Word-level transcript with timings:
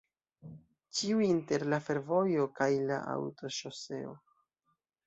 Ĉiuj 0.99 1.27
inter 1.33 1.67
la 1.75 1.81
fervojo 1.89 2.49
kaj 2.61 2.71
la 2.89 2.99
aŭtoŝoseo. 3.15 4.21